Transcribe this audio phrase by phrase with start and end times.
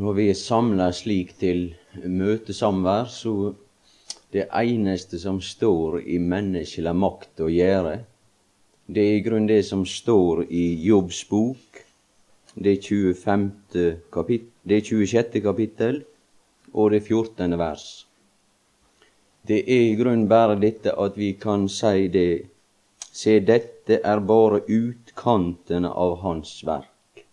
[0.00, 1.58] Når vi er samla slik til
[2.08, 3.52] møtesamvær, så
[4.32, 7.98] det eneste som står i menneskelig makt å gjøre,
[8.88, 11.82] det er i grunn det som står i Jobbs bok,
[12.56, 13.44] det 25.
[14.16, 15.36] kapittel, det 26.
[15.44, 16.00] kapittel
[16.72, 17.58] og det 14.
[17.60, 17.84] vers.
[19.44, 22.30] Det er i grunn bare dette at vi kan si det
[23.10, 27.24] Se, dette er bare utkanten av Hans verk.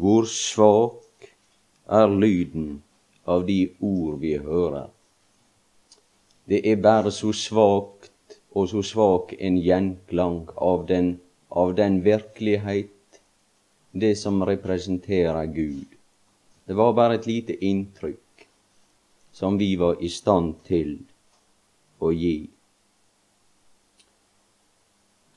[0.00, 1.09] Hvor svak
[1.90, 2.82] er lyden
[3.24, 4.88] av de ord vi hører.
[6.46, 11.18] Det er bare så svakt og så svak en gjenklang av den,
[11.50, 13.20] av den virkelighet,
[13.92, 15.86] det som representerer Gud.
[16.66, 18.46] Det var bare et lite inntrykk
[19.32, 20.96] som vi var i stand til
[21.98, 22.50] å gi.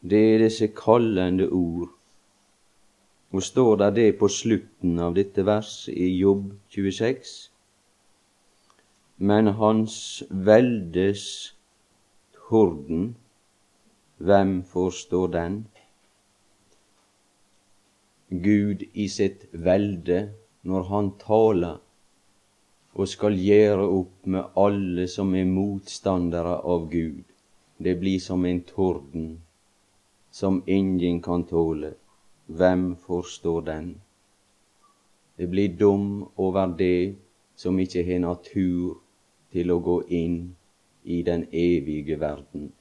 [0.01, 1.89] Det er disse kallende ord.
[3.33, 7.31] Og står der det på slutten av dette verset i Jobb 26?
[9.17, 9.95] Men hans
[10.29, 11.23] veldes
[12.49, 13.15] horden,
[14.17, 15.55] hvem forstår den?
[18.29, 20.19] Gud i sitt velde,
[20.61, 21.81] når han taler
[22.93, 27.25] og skal gjøre opp med alle som er motstandere av Gud,
[27.77, 29.27] det blir som en torden
[30.31, 31.95] som ingen kan tåle.
[32.45, 34.01] Hvem forstår den?
[35.35, 37.15] Det blir dom over det
[37.55, 38.99] som ikke har natur
[39.53, 40.37] til å gå inn
[41.03, 42.71] i den evige verden.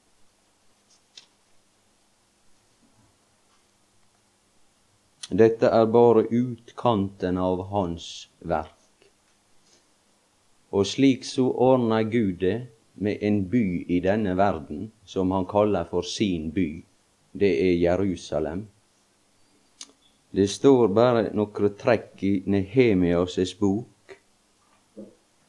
[5.33, 8.07] Dette er bare utkanten av Hans
[8.39, 9.07] verk.
[10.73, 12.57] Og slik så ordner Gud det
[12.93, 16.83] med en by i denne verden som han kaller for sin by
[17.33, 18.67] det er Jerusalem.
[20.33, 24.15] Det står bare noen trekk i Nehemias' bok,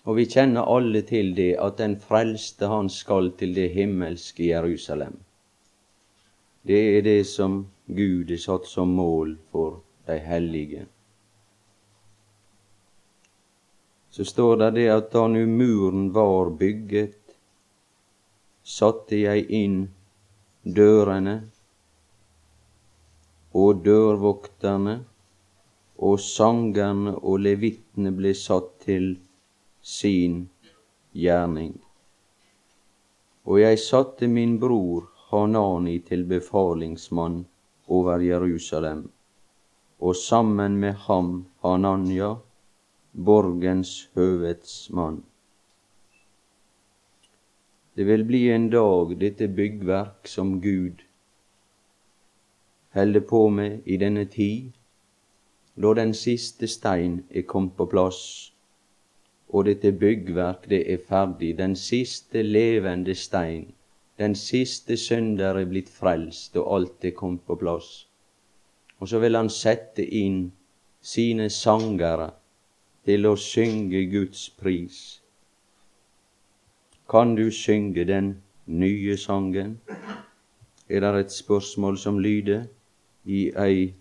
[0.05, 5.17] og vi kjenner alle til det at den frelste han skal til det himmelske Jerusalem.
[6.69, 10.85] Det er det som Gud har satt som mål for de hellige.
[14.13, 17.17] Så står det det at da nu muren var bygget,
[18.61, 19.81] satte jeg inn
[20.65, 21.39] dørene
[23.55, 24.95] og dørvokterne
[26.09, 29.13] og sangerne og levittene ble satt til
[29.81, 30.41] sin
[31.15, 31.77] gjerning.
[33.47, 37.45] Og jeg satte min bror Hanani til befalingsmann
[37.89, 39.07] over Jerusalem,
[40.01, 42.35] og sammen med ham Hananya,
[43.15, 45.23] borgens høvedsmann.
[47.95, 51.05] Det vil bli en dag, dette byggverk som Gud
[52.95, 54.71] holder på med i denne tid,
[55.83, 58.53] da den siste stein er kommet på plass,
[59.49, 63.73] og dette byggverk det er ferdig, den siste levende stein,
[64.19, 68.07] den siste synder er blitt frelst, og alt er kommet på plass.
[69.01, 70.53] Og så vil han sette inn
[71.03, 72.31] sine sangere
[73.05, 75.01] til å synge Guds pris.
[77.11, 79.81] Kan du synge den nye sangen?
[80.89, 82.65] Er det et spørsmål som lyder?
[83.25, 83.95] I ei,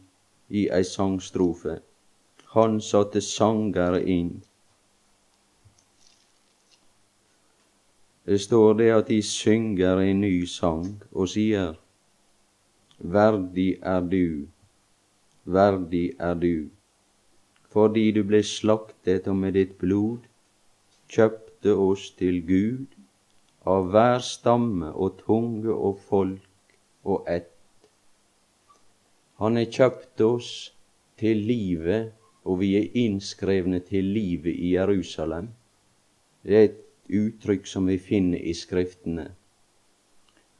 [0.49, 1.79] i ei sangstrofe.
[2.55, 4.43] Han satte sangere inn.
[8.25, 11.79] Det står det at de synger en ny sang og sier
[12.99, 14.47] Verdig er du,
[15.43, 16.69] verdig er du,
[17.73, 20.29] fordi du ble slaktet og med ditt blod
[21.11, 22.95] kjøpte oss til Gud
[23.73, 27.52] av hver stamme og tunge og folk og ett
[29.43, 30.49] han har kjøpt oss
[31.19, 32.13] til livet,
[32.47, 35.49] og vi er innskrevne til livet i Jerusalem.
[36.43, 36.79] Det er et
[37.19, 39.27] uttrykk som vi finner i Skriftene.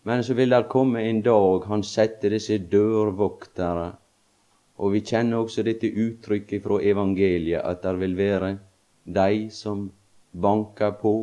[0.04, 3.90] Men så vil det komme en dag han setter disse dørvoktere,
[4.84, 8.58] og vi kjenner også dette uttrykket fra evangeliet, at det vil være
[9.06, 9.92] de som
[10.34, 11.16] banker på.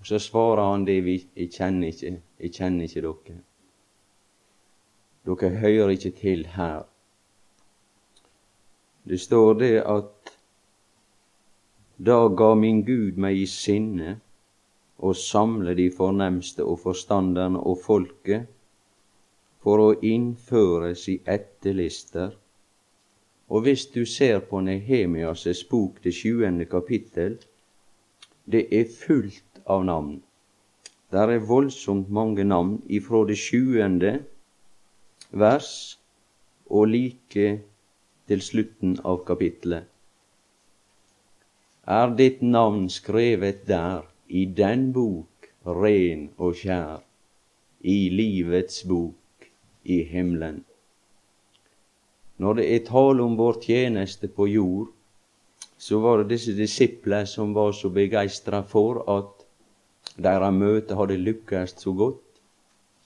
[0.00, 3.45] Og så svarer han det vi kjenner ikke, jeg kjenner ikke dere.
[5.26, 6.84] Dere hører ikke til her.
[9.08, 10.32] Det står det at
[11.98, 14.16] da ga min Gud meg i sinne
[14.98, 18.46] å samle de fornemste og forstanderne og folket
[19.64, 22.36] for å innføres i etterlister.
[23.48, 27.38] Og hvis du ser på Nehemias' bok, det sjuende kapittel,
[28.46, 30.20] det er fullt av navn.
[31.10, 34.18] Der er voldsomt mange navn ifra det sjuende
[35.38, 35.70] vers
[36.66, 37.46] og like
[38.26, 39.86] til slutten av kapittelet.
[41.86, 47.04] er ditt navn skrevet der, i den bok, ren og skjær,
[47.80, 49.46] i livets bok
[49.84, 50.64] i himmelen.
[52.42, 54.90] Når det er tale om vår tjeneste på jord,
[55.78, 59.46] så var det disse disiplene som var så begeistra for at
[60.18, 62.25] deres møte hadde lykkes så godt.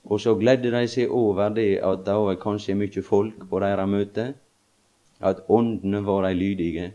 [0.05, 3.89] Og så gledde de seg over det at det var kanskje mye folk på deres
[3.89, 4.35] møte,
[5.21, 6.93] at åndene var de lydige.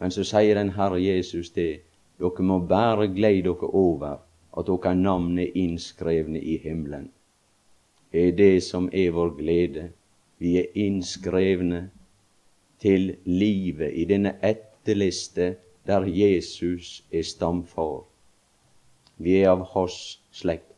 [0.00, 1.80] Men så sier den Herre Jesus det,
[2.20, 4.20] dere må bare glede dere over
[4.58, 7.10] at dere navn er innskrevne i himmelen.
[8.12, 9.90] Det er det som er vår glede.
[10.38, 11.90] Vi er innskrevne
[12.80, 15.54] til livet i denne etterliste
[15.86, 18.04] der Jesus er stamfar.
[19.16, 20.69] Vi er av hans slekt,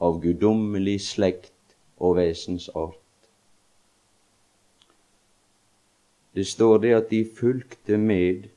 [0.00, 3.00] av guddommelig slekt og vesensart.
[6.34, 8.48] Det står det at de fulgte med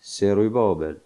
[0.00, 1.00] Serubabel.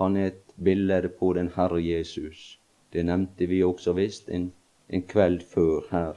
[0.00, 2.58] Han er et bilde på den Herre Jesus.
[2.92, 4.52] Det nevnte vi også visst en,
[4.88, 6.14] en kveld før her.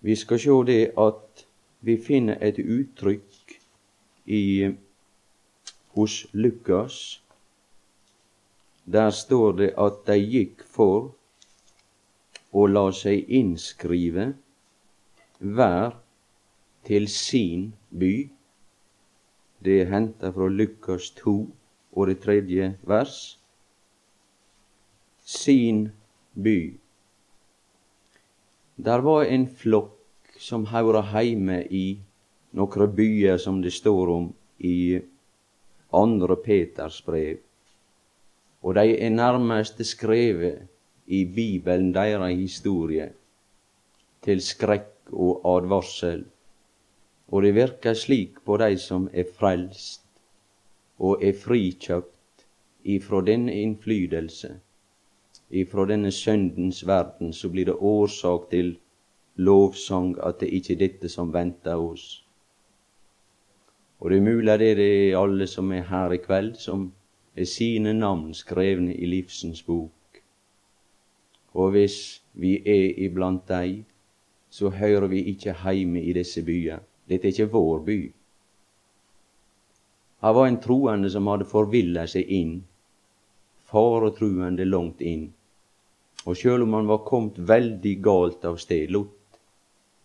[0.00, 1.46] Vi skal sjå det at
[1.80, 3.56] vi finner et uttrykk
[4.26, 4.74] i
[5.96, 7.22] hos Lukas.
[8.88, 11.10] Der står det at de gikk for
[12.56, 14.30] å la seg innskrive
[15.38, 15.98] hver
[16.88, 18.14] til sin by.
[19.60, 21.34] Det er henta fra Lukas 2
[21.92, 23.16] og det tredje vers.
[25.20, 25.90] Sin
[26.32, 26.60] by.
[28.78, 31.98] Der var en flokk som høyra heime i
[32.56, 34.30] nokre byer som det står om
[34.64, 34.96] i
[35.92, 37.42] andre Peters brev.
[38.62, 40.66] Og de er nærmest skrevet
[41.06, 43.12] i Bibelen deres historie
[44.22, 46.24] til skrekk og advarsel.
[47.28, 50.04] Og det virker slik på de som er frelst
[50.98, 52.44] og er frikjøpt
[52.84, 54.50] ifra denne innflytelse,
[55.50, 58.76] ifra denne syndens verden, så blir det årsak til
[59.36, 62.24] lovsang at det ikke er dette som venter oss.
[64.00, 66.92] Og det er mulig det er alle som er her i kveld, som
[67.38, 70.20] er sine navn skrevne i livsens bok.
[71.54, 71.98] Og hvis
[72.32, 73.84] vi er iblant dei,
[74.50, 76.82] så hører vi ikke heime i disse byer.
[77.08, 77.98] Dette er ikke vår by.
[80.24, 82.54] Han var en troende som hadde forvilla seg inn,
[83.70, 85.28] faretruende langt inn.
[86.26, 89.40] Og sjøl om han var kommet veldig galt av sted, Lot,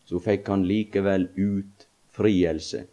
[0.05, 2.85] så fikk han likevel ut frielse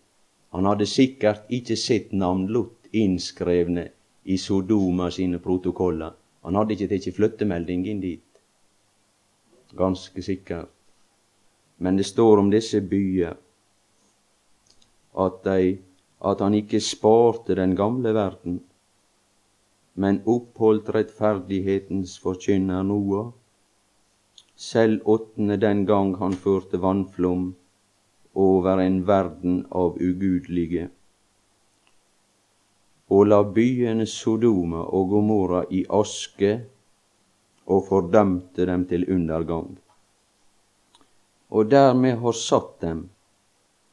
[0.51, 3.87] han hadde sikkert ikke sitt navn Lot innskrevne
[4.25, 6.13] i Sodoma sine protokoller.
[6.43, 8.27] Han hadde ikke tatt flyttemelding inn dit.
[9.77, 10.71] Ganske sikkert.
[11.79, 13.37] Men det står om disse byer
[15.25, 15.79] at, de,
[16.21, 18.61] at han ikke sparte den gamle verden,
[19.95, 23.33] men oppholdt rettferdighetens forkynner Noah,
[24.57, 27.55] selv åttende den gang han førte vannflom
[28.35, 30.91] over en verden av ugudelige,
[33.11, 36.51] og la byene Sodoma og Gomorra i aske
[37.67, 39.71] og fordømte dem til undergang,
[41.51, 43.09] og dermed har satt dem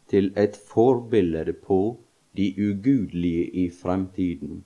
[0.10, 1.98] til et forbilde på
[2.38, 4.64] de ugudelige i fremtiden.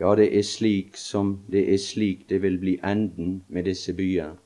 [0.00, 4.38] Ja, det er slik som det er slik det vil bli enden med disse byer.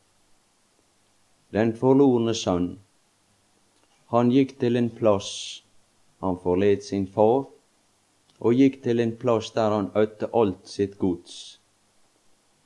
[1.54, 2.72] Den forlorne sønn
[4.10, 5.30] han gikk til en plass
[6.22, 7.44] Han forlot sin far
[8.44, 11.36] og gikk til en plass der han øtte alt sitt gods.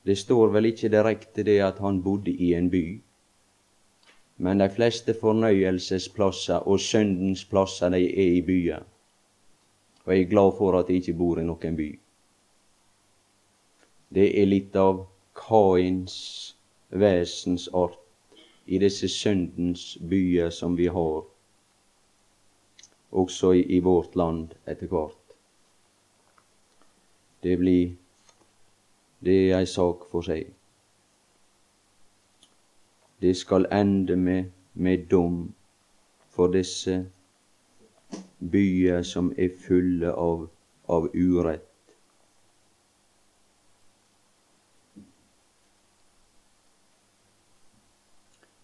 [0.03, 2.83] Det står vel ikke direkte det at han bodde i en by,
[4.39, 8.83] men de fleste fornøyelsesplasser og syndens plasser de er i byer.
[10.05, 11.89] Og jeg er glad for at jeg ikke bor i noen by.
[14.15, 15.03] Det er litt av
[15.37, 16.15] Kains
[16.89, 17.99] vesensart
[18.65, 21.21] i disse syndens byer som vi har
[23.11, 25.18] også i vårt land etter hvert.
[27.43, 27.95] Det blir
[29.23, 30.45] Det er ei sak for seg.
[33.21, 35.53] Det skal ende med, med dom
[36.29, 37.01] for disse
[38.51, 40.47] byer som er fulle av,
[40.87, 41.65] av urett.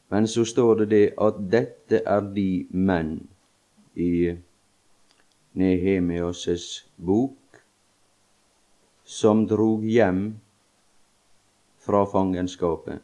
[0.09, 3.17] Men så står det det at dette er de menn
[3.95, 4.37] i
[5.59, 7.44] Nehemias' bok,
[9.05, 10.39] som drog hjem
[11.77, 12.99] fra fangenskapet.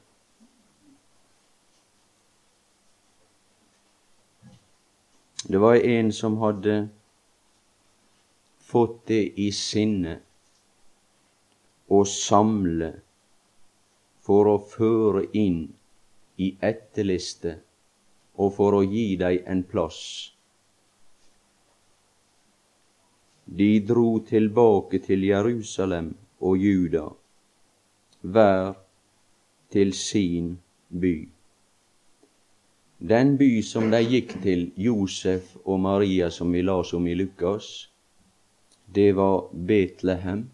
[5.44, 6.90] Det var en som hadde
[8.58, 10.20] fått det i sinne
[11.92, 12.92] å samle
[14.26, 15.64] for å føre inn
[16.42, 17.58] i etterliste
[18.42, 20.32] og for å gi dei en plass.
[23.58, 27.08] De dro tilbake til Jerusalem og Juda,
[28.22, 28.74] hver
[29.72, 30.60] til sin
[31.02, 31.30] by.
[33.02, 37.92] Den by som de gikk til, Josef og Maria, som vi las om i Lukas,
[38.96, 40.50] det var Betlehem.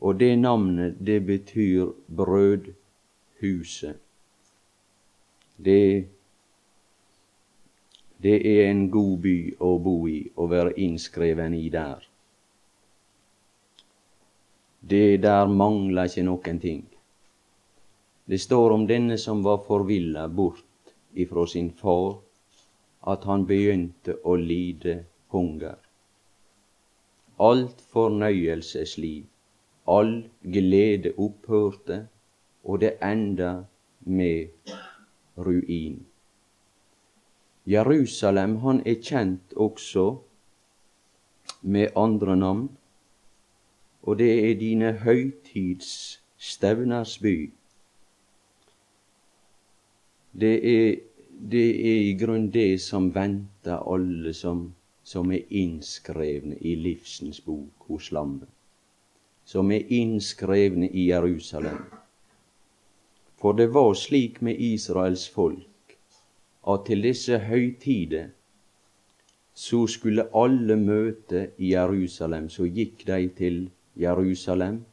[0.00, 1.86] Og det navnet, det betyr
[2.16, 3.96] brødhuset.
[5.64, 6.08] Det,
[8.22, 12.06] det er en god by å bo i og være innskreven i der.
[14.80, 16.82] Det der mangler ikke noen ting.
[18.28, 22.18] Det står om denne som var forvilla bort ifra sin far
[23.12, 24.98] at han begynte å lide
[25.34, 25.78] hunger.
[27.38, 29.24] Alt fornøyelsesliv,
[29.86, 32.02] all glede opphørte,
[32.64, 33.52] og det enda
[34.04, 34.74] med
[35.38, 36.02] ruin.
[37.68, 40.16] Jerusalem han er kjent også
[41.62, 42.78] med andre navn,
[44.02, 47.52] og det er dine høytidsstevners by.
[50.32, 50.96] Det er
[51.38, 54.74] det er i grunn det som venter alle som,
[55.06, 58.48] som er innskrevne i livsens bok hos Lammet,
[59.44, 61.78] som er innskrevne i Jerusalem.
[63.38, 65.62] For det var slik med Israels folk
[66.68, 68.28] at til disse høytider
[69.58, 72.48] så skulle alle møte i Jerusalem.
[72.48, 73.56] Så gikk de til
[73.98, 74.84] Jerusalem,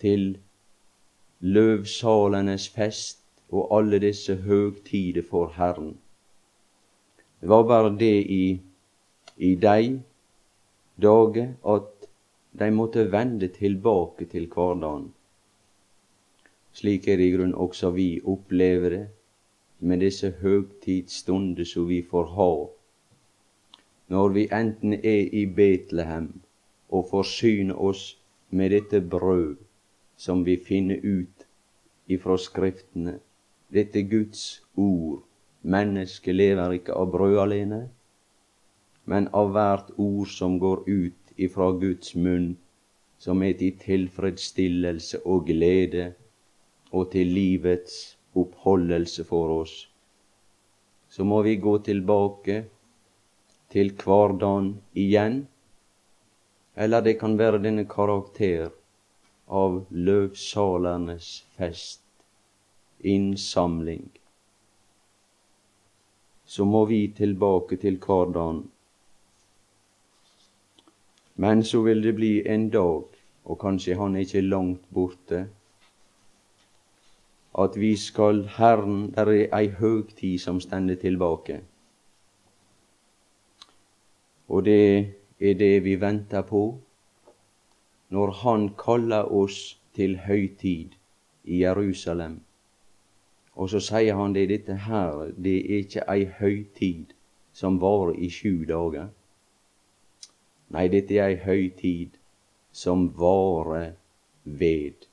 [0.00, 0.38] til
[1.40, 3.20] løvsalenes fest,
[3.52, 5.98] og alle disse høgtider for Herren.
[7.40, 8.60] Det var bare det i,
[9.36, 10.00] i de
[11.02, 12.08] dager at
[12.58, 15.12] de måtte vende tilbake til hverdagen.
[16.72, 19.04] Slik er det i grunn også vi opplever det
[19.84, 22.50] med disse høgtidsstunder som vi får ha
[24.14, 26.28] når vi enten er i Betlehem
[26.88, 28.02] og forsyner oss
[28.50, 29.56] med dette brød
[30.16, 31.46] som vi finner ut
[32.08, 33.18] ifra Skriftene,
[33.72, 35.22] dette Guds ord.
[35.62, 37.80] Mennesket lever ikke av brød alene,
[39.08, 42.56] men av hvert ord som går ut ifra Guds munn,
[43.18, 46.12] som er til tilfredsstillelse og glede
[46.92, 49.74] og til livets oppholdelse for oss.
[51.08, 52.64] Så må vi gå tilbake
[53.70, 55.44] til hverdagen igjen,
[56.74, 58.72] eller det kan være denne karakter
[59.46, 62.02] av løvsalernes fest
[63.04, 64.08] innsamling.
[66.44, 68.64] Så må vi tilbake til hverdagen.
[71.34, 73.04] Men så vil det bli en dag,
[73.44, 75.46] og kanskje han er ikke langt borte,
[77.58, 81.60] at vi skal Herren, der er ei høgtid som stender tilbake.
[84.48, 86.78] Og det er det vi venter på
[88.08, 90.88] når Han kaller oss til høytid
[91.44, 92.40] i Jerusalem.
[93.54, 97.14] Og så sier han det dette her, det er ikke ei høytid
[97.52, 99.08] som varer i sju dager.
[100.74, 102.18] Nei, dette er ei høytid
[102.72, 103.94] som varer
[104.44, 105.06] ved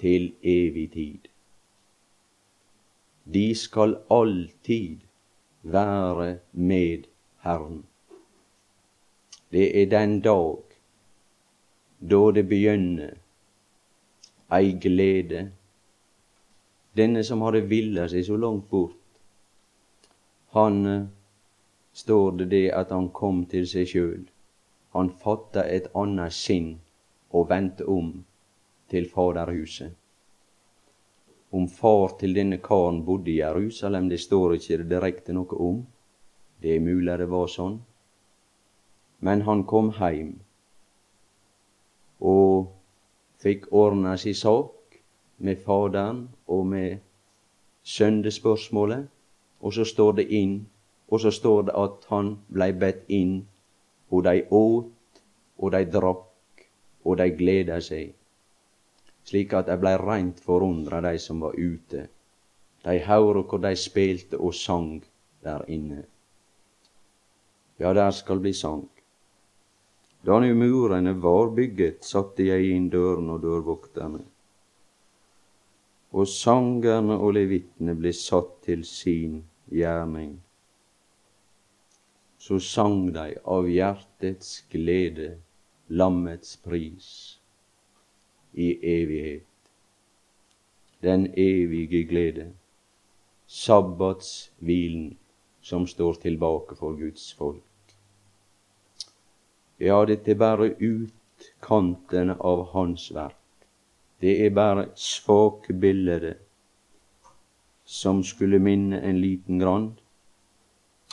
[0.00, 1.31] til evig tid.
[3.24, 4.98] De skal alltid
[5.62, 7.08] være med
[7.42, 7.84] Herren.
[9.52, 10.62] Det er den dag
[12.00, 13.18] da det begynner
[14.52, 15.52] ei glede
[16.96, 18.98] denne som hadde villa seg så langt bort,
[20.52, 21.06] han eh,
[21.96, 24.26] står det det at han kom til seg sjøl.
[24.92, 26.74] Han fatta et annet sinn
[27.32, 28.10] og vendte om
[28.92, 29.94] til Faderhuset.
[31.52, 35.82] Om far til denne karen bodde i Jerusalem, det står ikke det direkte noe om.
[36.62, 37.76] Det er mulig det var sånn.
[39.20, 40.38] Men han kom heim
[42.22, 42.70] og
[43.42, 44.98] fikk ordna si sak
[45.42, 47.00] med Faderen og med
[47.82, 49.08] søndespørsmålet,
[49.60, 50.54] og så står det inn,
[51.08, 53.40] og så står det at han blei bedt inn,
[54.10, 55.22] og de åt,
[55.58, 56.66] og de drakk,
[57.04, 58.14] og de gleda seg,
[59.24, 62.08] slik at de blei reint forundra, de som var ute.
[62.84, 65.04] De høyrde hvor de spilte og sang
[65.44, 66.04] der inne.
[67.78, 68.88] Ja, der skal bli sang.
[70.26, 74.22] Da nu murene var bygget, satte jeg inn døren og dørvokterne
[76.12, 80.40] og sangerne og levittene ble satt til sin gjerning.
[82.42, 85.28] så sang de av hjertets glede
[85.88, 87.38] lammets pris
[88.52, 89.42] i evighet.
[91.02, 92.52] Den evige glede,
[93.46, 95.16] sabbatshvilen
[95.60, 97.62] som står tilbake for Guds folk.
[99.80, 103.38] Ja, dette er bare utkantene av Hans verk.
[104.22, 106.34] Det er bare svake bilder
[107.84, 109.88] som skulle minne en liten grann.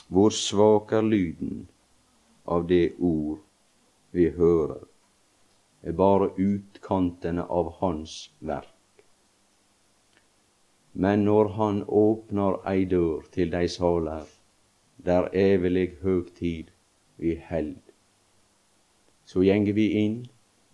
[0.08, 1.66] Hvor svak er lyden
[2.46, 3.38] av det ord
[4.10, 4.86] vi hører,
[5.82, 9.04] er bare utkantene av Hans verk.
[10.92, 14.26] Men når Han åpner ei dør til dei saler,
[15.04, 16.72] der evig høgtid
[17.16, 17.78] vi held,
[19.24, 20.18] så gjenger vi inn,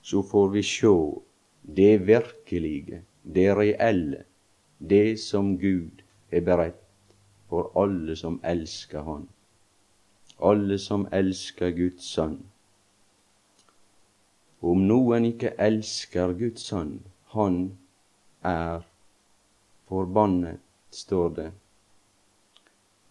[0.03, 0.97] så får vi sjå
[1.77, 4.25] det virkelige, det reelle,
[4.79, 6.83] det som Gud er beredt
[7.49, 9.29] for alle som elsker Han,
[10.43, 12.39] alle som elsker Guds Sønn.
[14.61, 17.03] Om noen ikke elsker Guds Sønn,
[17.35, 17.59] han
[18.43, 18.87] er
[19.89, 21.51] forbannet, står det.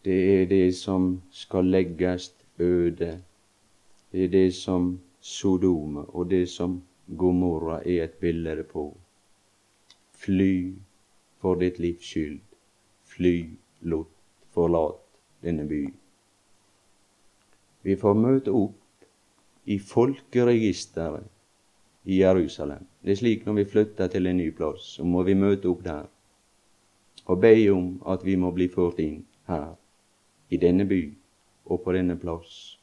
[0.06, 3.22] Det er det som skal legges øde.
[4.12, 6.82] Det er det som Sodome og det som
[7.18, 8.98] Gomorra er et bilde på.
[10.14, 10.74] Fly
[11.42, 12.40] for ditt livs skyld.
[13.04, 13.50] Fly,
[13.82, 14.10] Lot,
[14.54, 14.98] forlat
[15.44, 15.84] denne by.
[17.84, 19.06] Vi får møte opp
[19.66, 21.35] i folkeregisteret
[22.06, 22.86] i Jerusalem.
[23.02, 25.84] Det er slik når vi flytter til en ny plass, så må vi møte opp
[25.86, 26.06] der
[27.26, 29.74] og be om at vi må bli ført inn her,
[30.50, 31.02] i denne by
[31.66, 32.78] og på denne plass.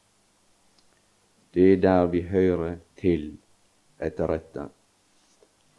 [1.55, 3.37] Det er der vi hører til
[4.03, 4.67] etter rette.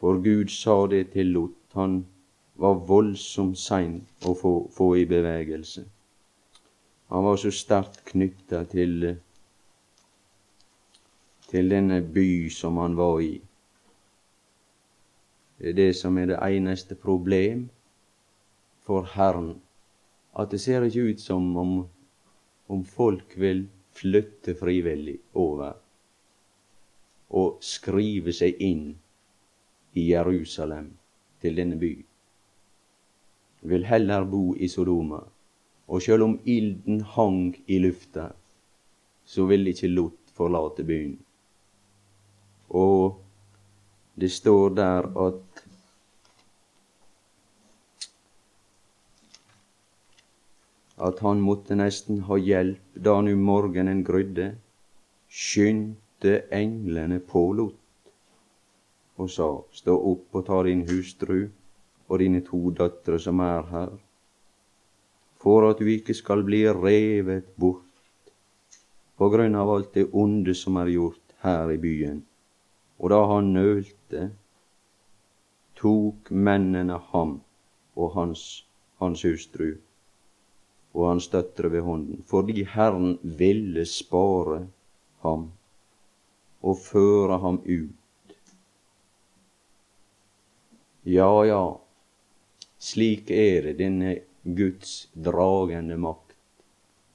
[0.00, 1.58] For Gud sa det til Lot.
[1.74, 2.04] Han
[2.54, 5.84] var voldsomt sein å få, få, i bevegelse.
[7.10, 9.16] Han var så sterkt knytta til,
[11.54, 13.34] til denne by som han var i.
[15.58, 17.68] Det er det som er det eneste problem
[18.82, 19.60] for Herren,
[20.34, 21.74] at det ser ikke ut som om,
[22.66, 25.76] om folk vil flytte frivillig over
[27.30, 28.88] og skrive seg inn
[29.94, 30.90] i Jerusalem,
[31.40, 31.92] til denne by.
[33.70, 35.20] Vil heller bo i Sodoma.
[35.86, 38.30] Og sjøl om ilden hang i lufta,
[39.24, 41.14] så ville ikke Lot forlate byen.
[42.70, 43.20] Og
[44.14, 45.64] det står der at
[51.04, 54.54] at han måtte nesten ha hjelp da nu morgenen grydde.
[55.28, 57.74] skyndte englene pålot
[59.16, 61.48] og sa, Stå opp og ta din hustru
[62.08, 63.92] og dine to døtre som er her,
[65.42, 68.30] for at du ikke skal bli revet bort
[69.18, 72.22] på grunn av alt det onde som er gjort her i byen.
[72.98, 74.28] Og da han nølte,
[75.78, 77.40] tok mennene ham
[77.96, 78.44] og hans,
[79.02, 79.74] hans hustru
[80.94, 84.66] og hans døtre ved hånden, fordi Herren ville spare
[85.24, 85.48] ham
[86.62, 88.36] og føre ham ut.
[91.04, 91.64] Ja, ja,
[92.78, 96.32] slik er det, denne Guds dragende makt.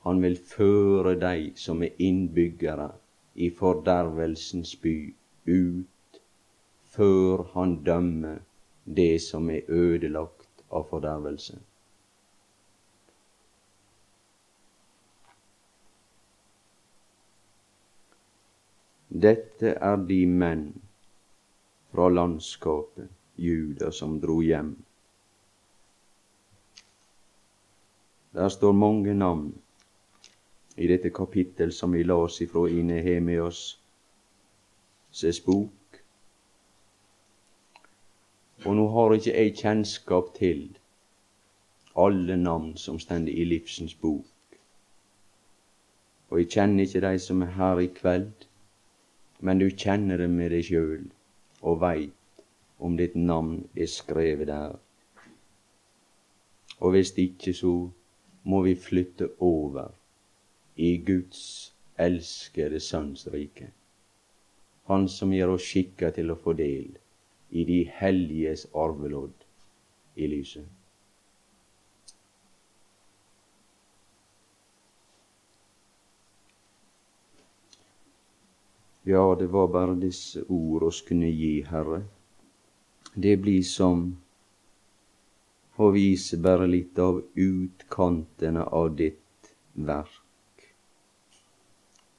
[0.06, 2.92] Han vil føre deg som er innbyggere
[3.36, 4.96] i fordervelsens by,
[5.50, 6.22] ut,
[6.86, 8.40] før han dømmer
[8.86, 11.60] det som er ødelagt av fordervelse.
[19.10, 20.68] Dette er de menn
[21.92, 23.10] fra landskapet
[23.42, 24.76] Juda som dro hjem.
[28.38, 29.50] Der står mange navn
[30.78, 32.84] i dette kapittel som vi las ifra i
[35.12, 36.02] Ses bok.
[38.66, 40.68] Og nå har ikke jeg kjennskap til
[41.98, 44.60] alle navn som stender i livsens bok.
[46.30, 48.50] Og jeg kjenner ikke de som er her i kveld
[49.40, 51.06] men du kjenner det med deg sjøl
[51.62, 52.44] og veit
[52.84, 54.76] om ditt navn er skrevet der.
[56.80, 57.90] Og hvis ikke, så
[58.44, 59.92] må vi flytte over
[60.76, 61.42] i Guds
[62.00, 63.72] elskede Sønns rike.
[64.90, 66.90] Han som gjør oss skikka til å få del
[67.50, 69.46] i de helliges arvelodd
[70.18, 70.66] i lyset.
[79.10, 82.04] Ja, det var bare disse ord oss kunne gi, Herre.
[83.16, 84.04] Det blir som
[85.80, 90.26] å vise bare litt av utkantene av ditt verk.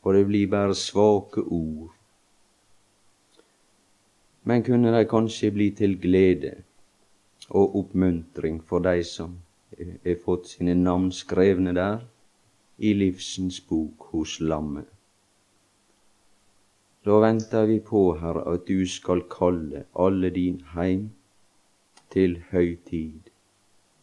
[0.03, 2.00] og det blir bare svake ord.
[4.45, 6.55] Men kunne de kanskje bli til glede
[7.51, 9.37] og oppmuntring for de som
[9.79, 12.01] har fått sine navn skrevne der
[12.79, 14.89] i livsens bok hos lammet.
[17.05, 21.11] Da venter vi på, Herre, at du skal kalle alle din heim
[22.13, 23.31] til høytid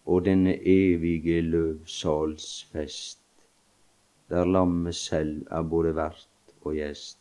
[0.06, 3.22] og denne evige løvsalsfest,
[4.30, 6.28] der lammet selv er både vert
[6.62, 7.20] og gjest.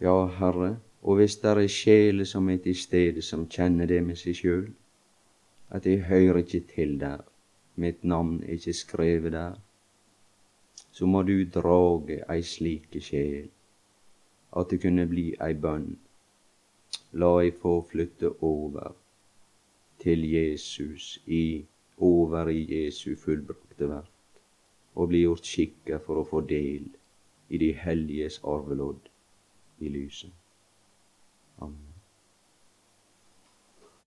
[0.00, 4.18] Ja, Herre, og hvis det er sjeler som er til stede, som kjenner det med
[4.20, 4.68] seg sjøl,
[5.70, 7.22] at jeg hører ikke til der,
[7.76, 9.56] mitt navn er ikke skrevet der,
[10.92, 13.48] så må du drage ei slike sjel,
[14.56, 15.94] at det kunne bli ei bønn.
[17.12, 18.96] La jeg få flytte over
[20.02, 21.64] til Jesus i
[21.98, 24.42] over i Jesu fullbrakte verk,
[24.94, 26.90] og bli gjort skikka for å få del
[27.48, 29.08] i de helliges arvelodd
[29.80, 30.39] i lyset.
[31.60, 31.89] Um,